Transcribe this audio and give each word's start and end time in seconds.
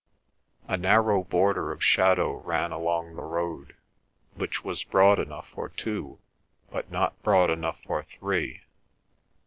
A 0.67 0.77
narrow 0.77 1.23
border 1.23 1.71
of 1.71 1.83
shadow 1.83 2.37
ran 2.37 2.71
along 2.71 3.13
the 3.13 3.21
road, 3.21 3.75
which 4.33 4.63
was 4.63 4.83
broad 4.83 5.19
enough 5.19 5.49
for 5.49 5.69
two, 5.69 6.17
but 6.71 6.89
not 6.89 7.21
broad 7.21 7.51
enough 7.51 7.79
for 7.83 8.01
three. 8.01 8.61